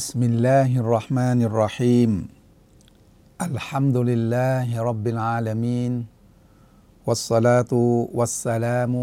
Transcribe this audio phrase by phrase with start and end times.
[0.00, 2.12] بسم الله الرحمن الرحيم
[3.36, 5.92] الحمد لله رب العالمين
[7.04, 7.72] والصلاة
[8.08, 8.94] والسلام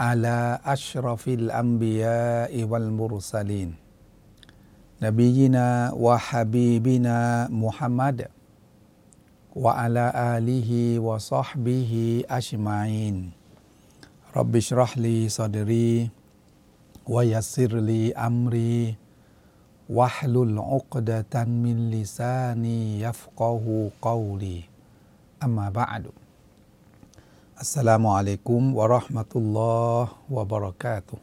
[0.00, 3.70] على أشرف الأنبياء والمرسلين
[5.02, 7.18] نبينا وحبيبنا
[7.54, 8.18] محمد
[9.54, 11.92] وعلى آله وصحبه
[12.26, 13.16] أجمعين
[14.34, 16.10] رب اشرح لي صدري
[17.06, 18.99] ويسر لي أمري
[19.98, 23.74] วะลุลอุกดะตันมินลิซานียัฟกอฮู
[24.06, 24.56] กอลี
[25.42, 26.10] อัมมาบะดุ
[27.60, 31.14] อัสสลามุอะลัยกุมวะราะห์มะตุลลอฮ์วะบะเราะกาตุ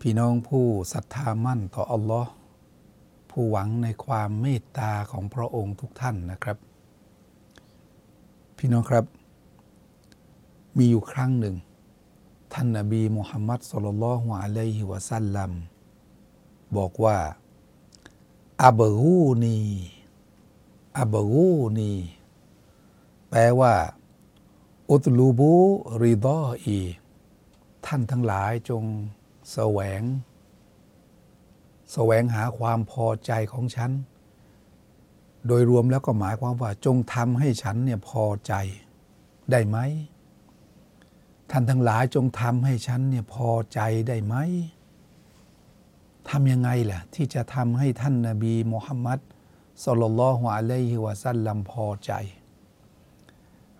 [0.00, 2.30] พี่น้องผู้ศรัทธามั่นต่ออัลลอฮ์
[3.30, 6.56] ผู้หวังในความเมตตาของพระองค์ทุกท่านนะครับ
[8.56, 9.04] พี่น้องครับ
[10.76, 11.56] มีอยู่ครั้งหนึ่ง
[12.52, 15.52] ท่านนบีมุฮัมมัดสุลลัลฮุอะลัยฮิวะสัลลัม
[16.76, 17.18] บอกว่า
[18.62, 19.58] อับกูนี
[20.98, 21.92] อับกูนี
[23.30, 23.74] แปลว่า
[24.90, 25.52] อุตลูบู
[26.02, 26.78] ริดออี
[27.86, 28.84] ท่านทั้งหลายจง
[29.52, 30.02] แสวง
[31.92, 33.90] แสวงหาความพอใจของฉัน
[35.46, 38.54] โดยรวมแล้วก็หมายความว่า จงทำให้ฉันเนี่ยพอใจ
[39.50, 39.78] ได้ไหม
[41.50, 44.34] ท่านทั้งหลายจงทำให้ฉันเนี่ยพอใจได้ไหม
[46.30, 49.18] ทำยังไงล่ะ ที่จะทำให้ท่านนาบีมุฮัมมัด
[49.84, 52.12] สุลลัลฮุอะลัยฮิวะสัลลัมพอใจ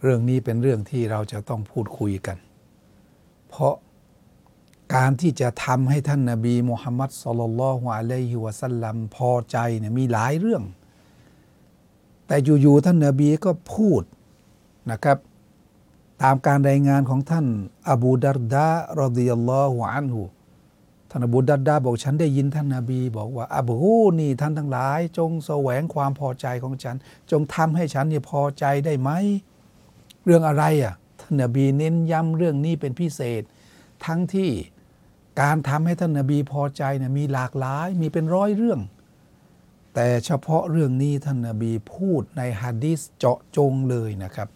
[0.03, 2.39] เรื่องนี้เป็นเรื่องที่เราจะต้องพูดคุยกัน
[3.49, 3.75] เพราะ
[4.95, 10.62] การที่จะทำให้ท่านนาบีมุฮัมมัดสุลลัลฮุอะลัยฮิวะสัลลัมพอใจเนี่ยมีหลายเรื่อง
[12.27, 14.03] แต่อยู่ๆท่านนาบีก็พูด
[14.91, 15.19] นะครับ
[16.22, 17.47] ตามการรายงานของท่าน
[17.91, 18.69] อบูดารดา
[19.01, 20.22] รดิยัลลอฮุอันฮุ
[21.11, 26.97] ท่านอบูดัดดาบอกฉันได้ยินท่านนาบีบอกว่าอับฮูนี่ท่านทั้งหลาย จงแสวงความพอใจของฉัน
[27.31, 29.11] จงทำให้ฉันเนี่ยพอใจได้ไหม
[30.25, 33.43] เรื่องอะไรอะท่านนาบีเน้นย้ำเรื่องนี้เป็นพิเศษ
[34.07, 34.51] ทั้งที่
[35.41, 38.81] การทำให้ท่านนาบีพอใจเนี่ยมีหลากหลายมีเป็นร้อยเรื่อง
[39.95, 44.49] แต่เฉพาะเรื่องนี้ท่านนาบีพูดในฮะดิษเจาะจงเลยนะครับ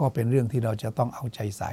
[0.00, 1.72] ก็เป็นเรื่องที่เราจะต้องเอาใจใส่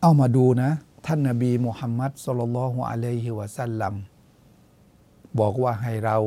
[0.00, 0.70] เอามาดูนะ
[1.06, 3.94] ท่านนาบีมุฮัมมัดสุลลัลฮุอะลัยฮิวะสัลลัม
[5.38, 6.18] บอกว่าให้เรา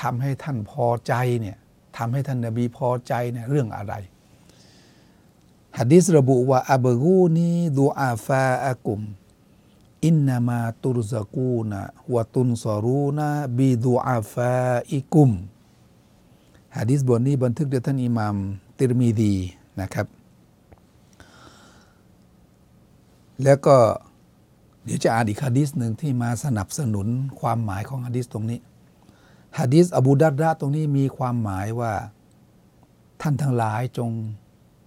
[0.00, 1.56] ทำให้ท่านพอใจเนี่ย
[1.96, 3.94] ทำให้ท่านนาบีพอใจเนี่ยเรื่องอะไร
[5.78, 9.00] ฮะดิษระบุว่าอับกูนีดูอาฟาอากุม
[10.04, 11.80] อินนามาตุรซากูนะ
[12.14, 14.54] วะตุนซอรูนะบิดูอาฟา
[14.92, 15.30] อิกุม
[16.76, 18.36] ฮะดิษบทนี้บันทึกโดยท่านอิหมาม
[18.78, 19.34] ติรมีดี
[19.80, 20.06] นะครับ
[23.44, 23.76] แล้วก็
[24.86, 27.06] เดี๋ยวจะอ่านอีกฮะดิษหนึ่งที่มาสนับสนุน
[27.40, 28.60] ความหมายของฮะดิษตรงนี้
[29.58, 31.92] ฮะดิษอบูดัดดะตรงนี้มีความหมายว่า
[33.20, 34.10] ท่านทั้งหลายจง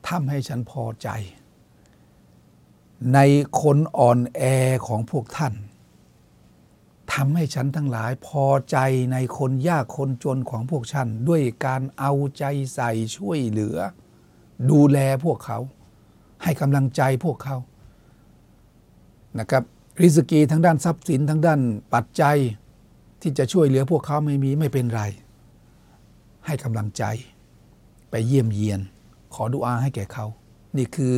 [0.08, 1.10] ทำให้ฉันพอใจ
[3.14, 3.20] ใน
[3.62, 4.42] คนอ่อนแอ
[4.88, 5.54] ของพวกท่าน
[7.14, 8.78] ทำให้ฉันทั้งหลายพอใจ
[9.14, 12.44] ในคนยากคนจนของพวกฉัน ด้วยการเอาใจ
[12.74, 13.78] ใส่ช่วยเหลือ
[14.70, 15.60] ดูแลพวกเขา
[16.44, 17.58] ให้กำลังใจพวกเขา
[19.40, 19.64] นะครับ
[20.04, 21.62] ริสกีทั้งด้านทรัพย์สินทั้งด้าน
[21.94, 22.38] ปัจจัย
[23.22, 25.02] ที่จะช่วยเหลือพวกเขาไม่มีไม่เป็นไร
[26.46, 27.04] ให้กำลังใจ
[28.10, 28.80] ไปเยี่ยมเยียน
[29.34, 30.26] ขอดุอาให้แก่เขา
[30.78, 31.16] นี่คือ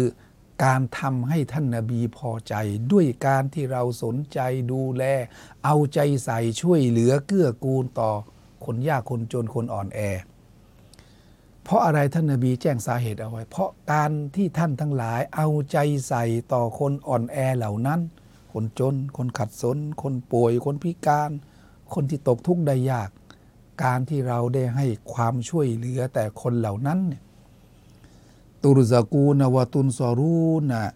[0.63, 2.55] การทำให้ท่านนาบีพอใจ
[2.91, 4.39] ด้วยการที่เราสนใจ
[4.71, 5.03] ดูแล
[5.65, 8.11] เอาใจใส่ช่วยเหลือเกื้อกูลต่อ
[8.65, 9.99] คนยากคนจนคนอ่อนแอ
[11.63, 15.77] เพราะอะไรท่านนาบีแจ้งสาเหตุเอาไว้ เพราะการที่ท่านทั้งหลายเอาใจ
[16.07, 17.99] ใส่ต่อคนอ่อนแอเหล่านั้น
[18.53, 21.31] คนจน คนขัดสน คนป่วย คนพิการ
[21.93, 23.09] คนที่ตกทุกข์ได้ยาก
[23.84, 27.22] การที่เราได้ให้ความช่วยเหลือแต่คนเหล่านั้นเนี่ย
[28.64, 30.91] ตุรซากูนวตุนซอรูนะ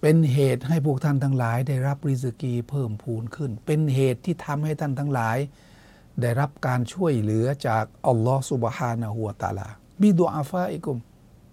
[0.00, 5.38] เป็นเหตุให้พวกท่านทั้งหลาย ได้รับริสกีเพิ่มพูนขึ้น เป็นเหตุที่ทำให้ท่านทั้งหลาย
[6.20, 9.68] ได้รับการช่วยเหลือจากอัลลอฮฺสุบฮานะฮูวตาลา
[10.00, 10.98] บิดอาฟาอิกุม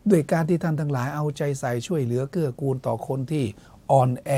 [0.10, 3.46] ด้วยการที่ท่านทั้งหลายเอาใจใส่ช่วยเหลือเกื้อกูลต่อคนที่
[3.92, 4.31] อ่อนแอ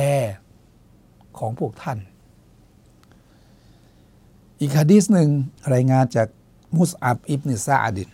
[1.37, 1.99] ของพวกท่าน
[4.59, 5.29] อีกฮะดีษหนึ่ง
[5.73, 6.27] รายงานจาก
[6.77, 8.09] มุสอับอิบนซาอดิน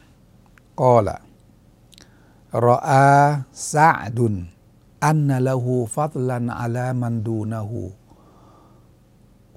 [0.82, 1.16] ก็ละ
[2.68, 3.08] รออา
[3.74, 4.36] ซาดุน
[5.06, 7.82] อันละหูฟัตลันอัลามันดูนะหู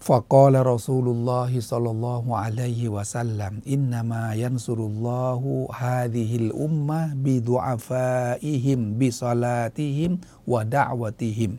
[0.06, 8.10] ฟะกอลรอซูลุลลอฮิสัลลัลลอฮุอะลัยฮิวะสัลลัมอินนามายันซุรุลลอฮุฮาดิฮิลอุมมะบิดุอาฟา
[8.46, 10.12] อิฮิมบิซาลาติฮิม
[10.52, 11.52] วะดะวะติฮิม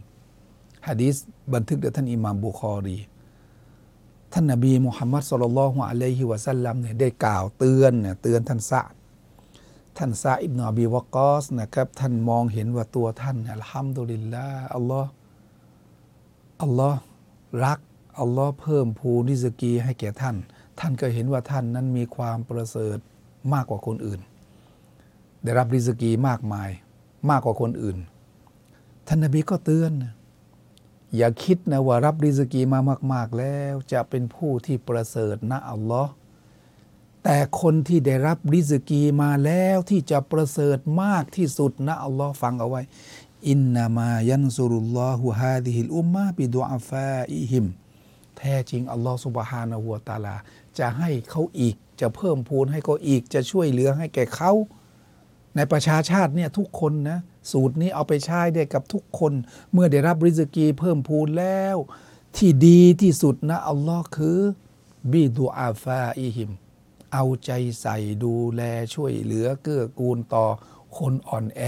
[0.88, 1.16] ฮะดีษ
[1.54, 2.98] บันทึกโดยท่านอิหม่ามบุคอรี
[4.34, 8.82] ท่านนบีมุฮัมมัดสุลลัลฮุอะลัยฮิวะสัลลัมเนี่ยได้กล่าวเตือนเนี่ยเตือนท่านซะ
[9.98, 15.10] ท่านซาอิบนาอบีวะกอสนะครับ ท่านมองเห็นว่าตัวท่านอัลฮัมดุลิลลาห์อัลลอฮ์
[16.62, 17.00] อัลลอฮ์
[17.64, 17.80] รัก
[18.20, 20.36] อัลลอฮ์เพิ่มพูนิสกีให้แก่ท่าน
[20.80, 22.98] ท่านก็เห็นว่าท่านนั้นมีความประเสริฐ
[23.54, 24.20] มากกว่าคนอื่น
[25.44, 26.70] ได้รับริสกีมากมาย
[27.30, 27.98] มากกว่าคนอื่น
[29.08, 29.92] ท่านนบีก็เตือน
[31.18, 32.80] อย่าคิดนะว่ารับริสกีมา
[33.14, 36.12] มาก ๆ แล้วจะเป็นผู้ที่ประเสริฐนะอัลลอฮ์
[37.24, 42.82] แต่คนที่ได้รับริสกีมาแล้วที่จะประเสริฐมากที่สุดนะอัลลอฮ์ฟังเอาไว้
[43.50, 47.66] อินนามายันซุรุลลอฮุฮาดิฮิลอุมมาบิดุอาฟาอิฮิม
[48.38, 50.36] แท้จริงอัลลอฮ์สุบฮานะฮูวตาลา
[50.80, 54.52] จะให้เขาอีกจะเพิ่มพูนให้เขาอีกจะช่วยเหลือให้แก่เขา
[55.56, 57.20] ในประชาชาติเนี่ยทุกคนนะ
[57.52, 59.34] สูตรนี้เอาไปใช้ได้กับทุกคน
[59.72, 61.78] เมื่อได้รับริสกีเพิ่มพูนแล้ว
[62.36, 64.40] ที่ดีที่สุดนะอัลลอฮ์คือ
[65.12, 66.52] บิดุอาฟาอิฮิม
[67.14, 67.52] เอาใจ
[67.82, 68.62] ใส่ดูแล
[68.94, 70.46] ช่วยเหลือเกื้อกูลต่อ
[70.98, 71.62] คนอ่อนแอ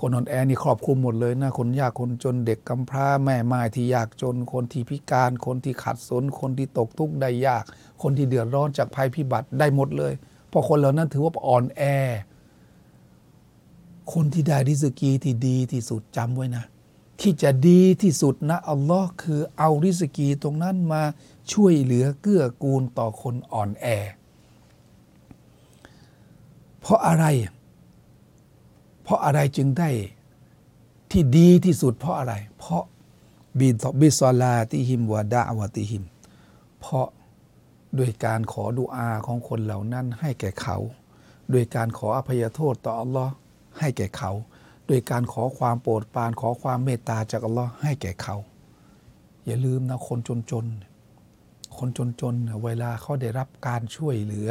[0.00, 7.64] คนอ่อนแอนี่ครอบคลุมหมดเลยนะ คนยากคนจนเด็กกำพร้าแม่ไม้ที่ยากจน คนที่พิการคนที่ขัดสน คนที่ตกทุกข์ได้ยาก
[8.02, 10.12] คนที่เดือดร้อนจากภัยพิบัติได้หมดเลย
[10.48, 11.82] เพราะคนเหล่านั้นถือว่าอ่อนแอ
[14.12, 16.64] คนที่ได้ริสกีที่ดีที่สุดจำไว้นะ
[17.20, 21.02] ที่จะดีที่สุดนะอัลลอฮ์คือเอาริสกีตรงนั้นมา
[21.52, 23.86] ช่วยเหลือเกื้อกูลต่อคนอ่อนแอ
[26.80, 27.24] เพราะอะไร
[29.02, 29.90] เพราะอะไรจึงได้
[31.10, 32.84] ที่ดีที่สุดเพราะอะไร เพราะ
[33.58, 36.04] บิดบิซอลาติหิมวะดาวติหิม
[36.80, 37.08] เพราะ
[37.98, 40.76] ด้วยการขอดุอาของคนเหล่านั้นให้แก่เขา
[41.52, 43.32] ด้วยการขออภัยโทษต่ออัลลอฮ์
[43.78, 44.32] ให้แก่เขา
[44.88, 48.36] ด้วยการขอความโปรดปรานขอความเมตตาจากอัลลอฮ์ให้แก่เขา
[49.46, 50.18] อย่าลืมนะคน
[50.50, 51.88] จนๆ คน
[52.20, 54.50] จนๆ เวลาเขาได้รับการช่วยเหลือ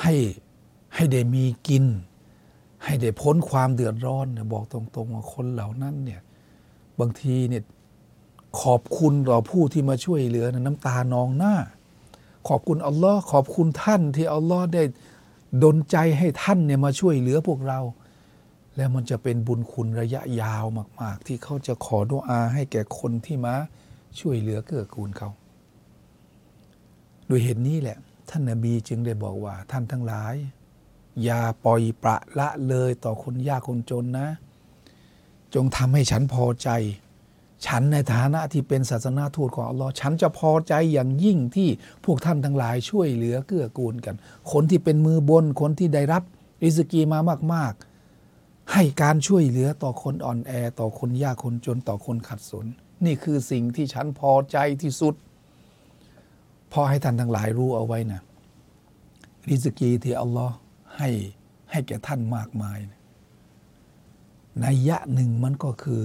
[0.00, 0.14] ให้
[0.94, 1.84] ให้ได้มีกิน
[2.84, 6.20] ให้ได้พ้นความเดือดร้อนนะบอกตรงๆว่าคนเหล่านั้นเนี่ย
[7.00, 7.62] บางทีเนี่ย
[8.62, 11.54] ขอบคุณต่อผู้ที่มาช่วยเหลือนะน้ำตานองหน้า
[12.48, 14.82] ขอบคุณอัลลอฮ์ขอบคุณท่านที่อัลลอฮ์ได้
[15.62, 17.80] ดลใจให้ท่านเนี่ยมาช่วยเหลือพวกเรา
[18.76, 20.64] แล้วมันจะเป็นบุญคุณระยะยาว
[21.00, 23.54] มาก ๆ ที่เขาจะขอดุอาให้แก่คนที่มา
[24.20, 25.30] ช่วยเหลือเกื้อกูลเขา
[27.26, 27.98] โดยเหตุนี้แหละ
[28.30, 30.34] ท่านนาบีจึงได้บอกว่าท่านทั้งหลาย
[31.24, 34.28] อย่าปล่อยประละเลยต่อคนยากคนจนนะ
[35.54, 36.68] จงทำให้ฉันพอใจ
[37.66, 41.68] ฉันในฐานะที่เป็นศาสนาทูตของอัลลอฮ์ฉันจะพอใจอย่างยิ่งที่
[42.04, 44.14] พวกท่านทั้งหลายช่วยเหลือเกื้อกูลกัน
[44.52, 46.22] คนที่เป็นมือบนคนที่ได้รับ
[46.62, 47.18] ริสกีมา
[47.54, 47.91] มาก ๆ
[48.72, 52.66] ให้การช่วยเหลือต่อคนอ่อนแอ ต่อคนยากคนจนต่อคนขัดสน
[53.04, 55.14] นี่คือสิ่งที่ฉันพอใจที่สุด
[56.72, 58.20] พอให้ท่านทั้งหลายรู้เอาไว้นะ
[59.48, 60.54] ริสกีที่อัลลอฮ์
[60.96, 61.10] ให้
[61.70, 62.78] ให้แก่ท่านมากมาย
[64.60, 66.04] ในยะหนึ่งมันก็คือ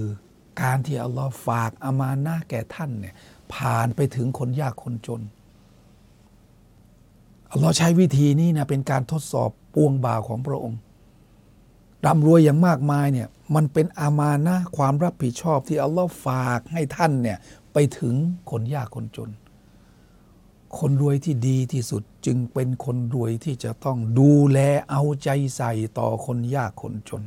[0.61, 3.15] การที่อัลลอฮ์ฝากอามานะแก่ท่านเนี่ย
[3.53, 5.21] ผ่านไปถึงคนยากคนจน
[7.51, 10.79] อัลลอฮ์ใช้วิธีนี้นะเป็นการทดสอบปวงบ่าวของพระองค์
[12.07, 17.37] ร่ำรวยอย่างมากมายเนี่ยมันเป็นอามานะความรับผิดชอบที่อัลลอฮ์ฝากให้ท่านเนี่ย
[17.73, 18.15] ไปถึง
[18.51, 19.29] คนยากคนจน
[20.79, 24.59] คนรวยที่ดีที่สุดจึงเป็นคนรวยที่จะต้องดูแล
[24.89, 27.23] เอาใจใส่ต่อคนยากคนจน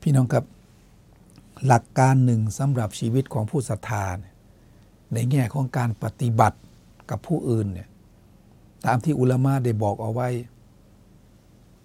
[0.00, 0.44] พี่น้องครับ
[1.66, 4.06] หลักการหนึ่งสำหรับชีวิตของผู้ศรัทธา
[5.14, 6.58] ในแง่ของการปฏิบัติ
[7.10, 7.88] กับผู้อื่นเนี่ย
[8.86, 10.28] ตามที่อุลามะได้บอกเอาไว้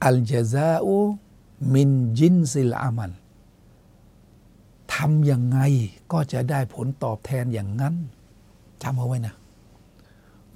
[0.04, 0.96] อัลจาซาอู
[1.74, 3.12] มินจินซิลอามัน
[4.94, 5.60] ทำยังไง
[6.12, 7.96] ก็จะได้ผลตอบแทนอย่างนั้น
[8.84, 9.36] จำเอาไว้นะ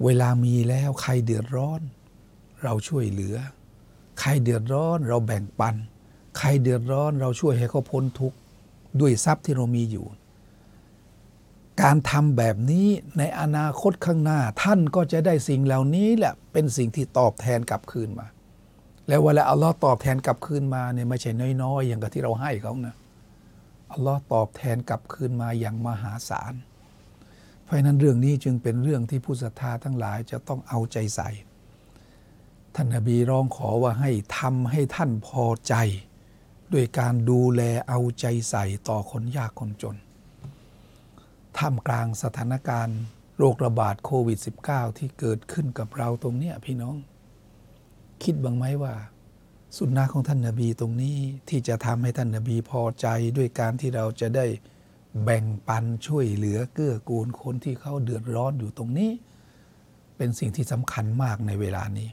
[0.04, 1.80] เวลามีแล้วใครเดือดร้อน
[2.62, 3.36] เราช่วยเหลือ
[4.20, 5.74] ใครเดือดร้อนเราแบ่งปัน
[6.38, 8.38] ใครเดือดร้อนเราช่วยให้เขาพ้นทุกข์
[9.00, 10.06] ด้วยทรัพย์ที่เรามีอยู่
[11.82, 12.88] การทำแบบนี้
[13.18, 18.26] ในอนาคตข้างหน้าท่านก็จะได้สิ่งเหล่านี้แหละเป็นสิ่งที่ตอบแทนกลับคืนมา
[19.08, 21.30] แล้วเวลาอัลลอฮ์ตอบแทนกลับคืนมาเนี่ยไม่ใช่
[21.62, 22.94] น้อยๆ อย่างกับที่เราให้เขานะ
[23.92, 26.54] อัลลอฮ์ตอบแทนกลับคืนมาอย่างมหาศาล
[27.64, 31.30] เพราะนั้นเรื่องนี้จึงเป็นเรื่องที่ผู้ศรัทธาทั้งหลายจะต้องเอาใจใส่
[32.74, 35.74] ท่านนบีร้องขอว่าให้ทำให้ท่านพอใจ
[36.72, 39.96] ด้วยการดูแลเอาใจใส่ต่อคนยากคนจน
[41.58, 42.98] ท่ามกลางสถานการณ์
[43.38, 44.38] โรคระบาดโควิด
[44.68, 46.96] -19 ที่เกิดขึ้นกับเราตรงเนี้ยพี่น้อง
[48.24, 48.94] คิดบ้างไหมว่า
[49.76, 51.16] สุนนะของท่านนาบีตรงนี้
[51.48, 53.06] ที่จะทำให้ท่านนาบีพอใจ
[53.36, 54.46] ด้วยการที่เราจะได้
[55.24, 59.10] แบ่งปันช่วยเหลือเกื้อกูลคนที่เขาเดือดร้อนอยู่ตรงนี้
[60.16, 62.08] เป็นสิ่งที่สำคัญมากในเวลานี้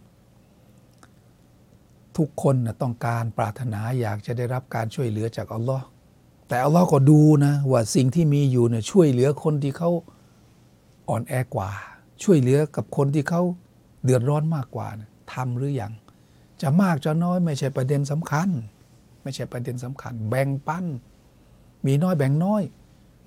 [2.18, 5.86] ทุกคนนะต้องการปรารถนาอยากจะได้รับการช่วยเหลือจากอัลลอฮ์
[6.48, 9.90] แต่อัลลอฮ์ก็ดูนะว่าสิ่งที่มีอยู่เนี่ยช่วยเหลือคนที่เขา
[11.10, 11.70] อ่อนแอกว่า
[12.24, 13.42] ช่วยเหลือกับคนที่เขา
[14.04, 15.94] เดือดร้อนมากกว่านะ ทำหรืออยัง
[16.62, 18.50] จะมากจะน้อยไม่ใช่ประเด็นสำคัญ
[19.24, 20.86] ไม่ใช่ประเด็นสำคัญ แบ่งปัน
[21.86, 22.64] มีน้อยแบ่งน้อย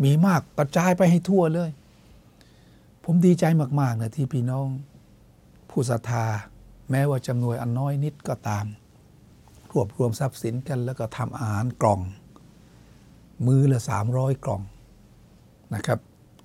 [0.04, 1.70] มีมากกระจายไปให้ทั่วเลย
[3.04, 3.44] ผมดีใจ
[3.80, 4.68] มากๆนะที่พี่น้อง
[5.70, 6.24] ผู้ศรัทธา
[6.90, 8.66] แม้ว่าจำนวนอันน้อยนิดก็ตาม
[9.70, 12.00] รวบรวมทรัพย์สินกันแล้วก็ทำอาหารกล่อง
[13.46, 14.62] มือละสามร้อยกล่อง
[15.74, 15.98] นะครับ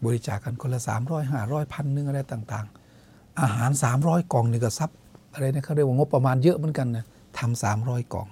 [0.06, 2.66] บริจาคกันคนละสามร้อยห้าร้อยพันหนึ่งอะไรต่าง
[3.04, 4.90] ๆ อาหารสามร้อยกล่องนี่ก็ซับ
[5.34, 7.06] อะไรนะเขาเรียกว่างบประมาณเยอะเหมือนกันนะ
[7.38, 8.28] ทำสามร้อยกล่อง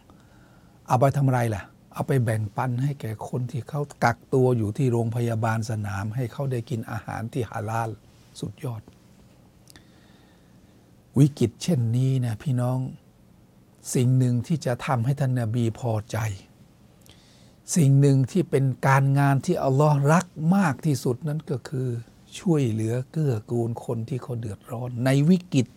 [0.87, 7.89] เอาไปทำไรล่ะ เอาไปแบ่งปันให้แก่คนที่เขากักตัวอยู่ที่โรงพยาบาลสนาม ให้เขาได้กินอาหารที่ฮาลาล
[8.39, 8.81] สุดยอด
[11.17, 12.79] วิกฤตเช่นนี้นะพี่น้อง
[13.93, 16.17] สิ่งหนึ่งที่จะทำให้ท่านนบีพอใจ
[17.75, 21.87] สิ่งหนึ่งที่เป็นการงานที่อัลลอฮ์รักมากที่สุดนั้นก็คือ
[22.39, 25.67] ช่วยเหลือเกื้อกูลคนที่เขาเดือดร้อน ในวิกฤต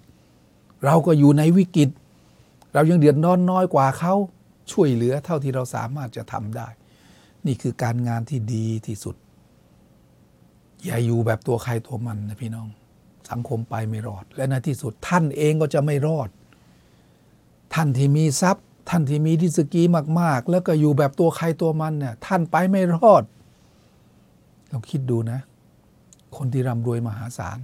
[0.84, 1.88] เราก็อยู่ในวิกฤต
[2.74, 4.14] เรายังเดือดร้อนน้อยกว่าเขา
[4.72, 6.68] ช่วยเหลือเท่าที่เราสามารถจะทำได้
[7.46, 9.16] นี่คือการงานที่ดีที่สุด
[10.84, 12.68] อย่าอยู่แบบตัวใครตัวมันนะพี่น้อง
[13.30, 16.28] สังคมไปไม่รอด และในที่สุดท่านเองก็จะไม่รอด
[17.74, 19.82] ท่านที่มีทรัพย์ ท่านที่มีดิสกี
[20.20, 23.22] มาก ๆ แล้วก็อยู่แบบตัวใครตัวมันเนี่ยท่านไปไม่รอด
[24.70, 25.40] ลองคิดดูนะ
[26.36, 27.58] คนที่ร่ำรวยมหาศาล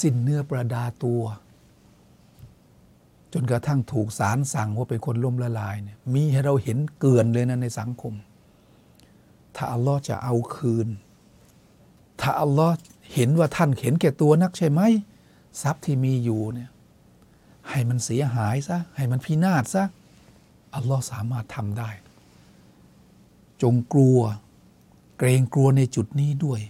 [0.00, 1.22] สิ้นเนื้อประดาตัว
[3.32, 8.14] จนกระทั่งถูกศาลสั่งว่าเป็นคนล่มละลายเนี่ยมีให้เราเห็นเกินเลยนะในสังคม
[9.56, 10.88] ถ้าอัลลอฮ์จะเอาคืน
[12.20, 12.74] ถ้าอัลลอฮ์
[13.14, 14.80] เห็นว่าท่านเห็นแก่ตัวนักใช่ไหม
[15.62, 16.70] ทรัพย์ที่มีอยู่เนี่ย
[17.70, 19.84] ให้มันเสียหายซะให้มันพินาศซะ
[20.74, 21.90] อัลลอฮ์สามารถทำได้
[23.62, 24.20] จงกลัว
[25.18, 26.60] เกรงกลัวในจุดนี้ด้วย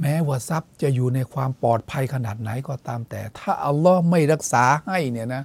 [0.00, 5.42] แม้ว่าทรัพย์จะอยู่ในความปลอดภัยขนาดไหนก็ตามแต่ ถ้าอัลลอฮ์ไม่รักษาให้เนี่ยนะ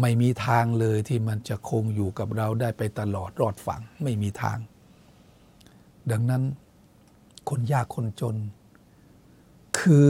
[0.00, 4.58] ไม่มีทางเลยที่มันจะคงอยู่กับเราได้ไปตลอดรอดฝั่งไม่มีทาง
[6.10, 6.42] ดังนั้น
[7.48, 8.36] คนยากคนจน
[9.78, 10.08] คือ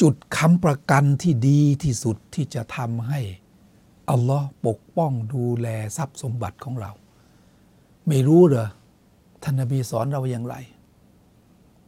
[0.00, 3.20] จุดค้ำประกันที่ดีที่สุดที่จะทำให้
[4.10, 6.92] อัลลอฮ์ปกป้องดูแลทรัพย์สมบัติของเรา
[8.08, 8.68] ไม่รู้เหรอ
[9.42, 10.54] ท่านนบีสอนเราอย่างไร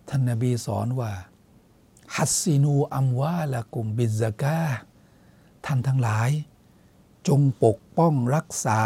[0.08, 1.12] ท่านนบีสอนว่า
[2.16, 4.62] ฮัสซินูอัมวาละกุมบิซกา
[5.66, 6.30] ท่านทั้งหลาย
[7.28, 8.80] จงปกป้องรักษา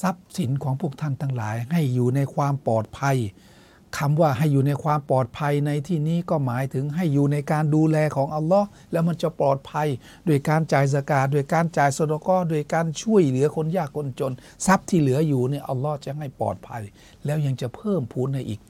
[0.00, 3.18] ทรัพย์สินของพวกท่านทั้งหลาย ให้อยู่ในความปลอดภัย
[3.98, 9.88] คำว่าให้อยู่ในความปลอดภัยในที่นี้ก็หมายถึงให้อยู่ในการดูแลของอัลลอฮ์แล้วมันจะปลอดภัย
[10.26, 14.32] โดยการจ่ายสกาโดยการจ่ายสดก็โดยการช่วยเหลือคนยากคนจน
[14.66, 16.82] ทรัพย์ที่เหลืออยู่เนี่ยอัลลอฮ์จะให้ปลอดภัย
[17.24, 18.60] แล้วยังจะเพิ่มพูนให้อีก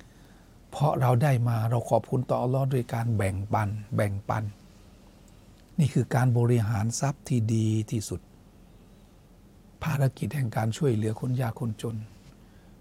[0.70, 4.44] เพราะเราได้มาเราขอบคุณต่ออัลลอฮ์โดยการแบ่งปัน แบ่งปัน
[5.78, 8.20] นี่คือการบริหารทรัพย์ที่ดีที่สุด
[9.84, 11.96] ภารกิจแห่งการช่วยเหลือคนยากคนจน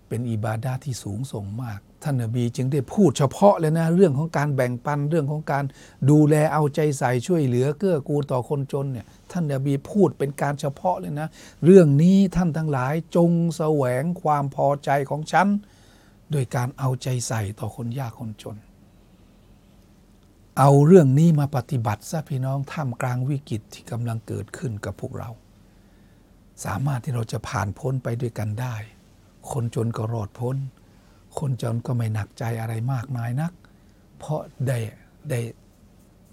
[0.08, 5.64] เป็นอิบาดาที่สูงส่งมาก ท่านนบีจึงได้พูดเฉพาะเลยนะ เรื่องของการแบ่งปันเรื่องของการ
[6.10, 11.28] ดูแลเอาใจใส่ช่วยเหลือเกื้อกูลต่อคนจนเนี่ยท่านนบีพูดเป็นการเฉพาะเลยนะ
[11.66, 15.48] เรื่องนี้ท่านทั้งหลายจงแสวงความพอใจของฉัน
[16.32, 18.58] โดยการเอาใจใส่ต่อคนยากคนจน
[20.60, 25.30] เอาเรื่องนี้มาปฏิบัติซะพี่น้องท่ามกลางวิกฤตที่กำลังเกิดขึ้นกับพวกเรา
[26.66, 28.76] สามารถที่เราจะผ่านพ้นไปด้วยกันได้
[29.52, 30.56] คนจนก็รอดพ้น
[31.40, 33.52] คนจนก็ไม่หนักใจอะไรมากมายนัก
[34.18, 34.78] เพราะได้
[35.30, 35.40] ได้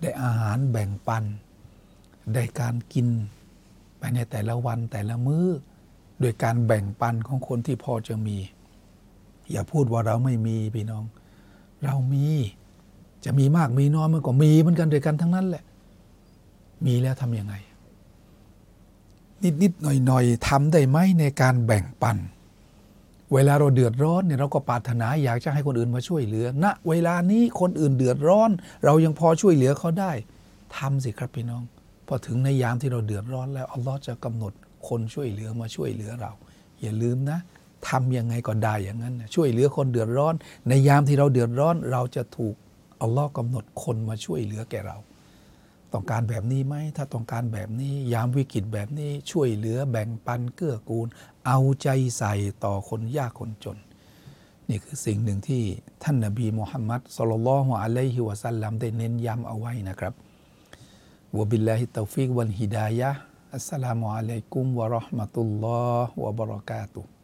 [0.00, 1.25] ได้อาหารแบ่งปัน
[2.35, 3.08] ได้การกิน
[3.99, 5.47] ไปในแต่ละวันแต่ละมื้อ
[6.20, 8.37] โดยการแบ่งปันของคนที่พอจะมี
[9.50, 11.04] อย่าพูดว่าเราไม่มีพี่น้อง
[11.85, 12.26] เรามี
[13.25, 15.64] จะมีมากมีน้อยมันก็มีเหมือนกันด้วยกันทั้งนั้นแหละ
[16.87, 17.54] มีแล้วทำยังไง
[19.45, 22.16] นิดนิดหน่อยหน่อยทำได้ไหมในการแบ่งปัน
[23.33, 28.50] เวลาเราเดือดร้อนเนี่ยเราก็ปรารถนาอยากจะให้คนอื่นมาช่วยเหลือณนะเวลานี้คนอื่นเดือดร้อน
[28.85, 30.12] เรายังพอช่วยเหลือเขาได้
[30.76, 31.62] ทำสิครับพี่น้อง
[32.07, 34.52] พอถึงในยามที่เราเดือดร้อนแล้วอัลลอฮ์จะกำหนด
[34.88, 36.33] คนช่วยเหลือมาช่วยเหลือเรา
[36.80, 37.38] อย่าลืมนะ
[37.88, 40.35] ทำยังไงก็ได้อย่างนั้น ช่วยเหลือคนเดือดร้อน
[40.68, 42.54] ในยามที่เราเดือดร้อน เราจะถูก
[43.02, 44.97] อัลลอฮ์กำหนดคนมาช่วยเหลือแก่เรา
[45.92, 51.07] ต้องการแบบนี้ไหม ถ้าต้องการแบบนี้ ยามวิกฤตแบบนี้ช่วยเหลือแบ่งปันเกื้อกูล
[51.47, 53.78] เอาใจใส่ต่อคนยากคนจน
[54.68, 55.62] นี่คือสิ่งหนึ่งที่
[56.02, 60.12] ท่านนบีมุฮัมมัดصلى الله عليه وسلمได้เน้นย้ำเอาไว้นะครับ
[61.37, 67.17] وبالله التوفيق والهداية السلام عليكم ورحمة الله وبركاته